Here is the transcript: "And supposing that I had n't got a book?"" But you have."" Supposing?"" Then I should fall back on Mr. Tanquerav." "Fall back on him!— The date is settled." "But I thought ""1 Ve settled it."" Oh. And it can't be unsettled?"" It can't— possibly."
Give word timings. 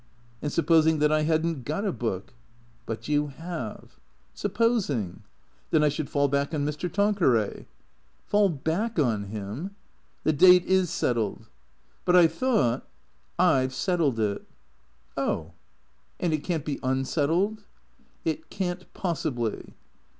"And 0.41 0.51
supposing 0.51 0.97
that 0.97 1.11
I 1.11 1.21
had 1.21 1.45
n't 1.45 1.63
got 1.63 1.85
a 1.85 1.91
book?"" 1.91 2.33
But 2.87 3.07
you 3.07 3.27
have."" 3.27 3.99
Supposing?"" 4.43 5.21
Then 5.69 5.83
I 5.83 5.89
should 5.89 6.09
fall 6.09 6.27
back 6.27 6.55
on 6.55 6.65
Mr. 6.65 6.91
Tanquerav." 6.91 7.67
"Fall 8.25 8.49
back 8.49 8.97
on 8.97 9.25
him!— 9.25 9.75
The 10.23 10.33
date 10.33 10.65
is 10.65 10.89
settled." 10.89 11.49
"But 12.03 12.15
I 12.15 12.25
thought 12.25 12.87
""1 13.35 13.67
Ve 13.67 13.73
settled 13.75 14.19
it."" 14.19 14.43
Oh. 15.17 15.51
And 16.19 16.33
it 16.33 16.43
can't 16.43 16.65
be 16.65 16.79
unsettled?"" 16.81 17.65
It 18.25 18.49
can't— 18.49 18.91
possibly." 18.95 19.75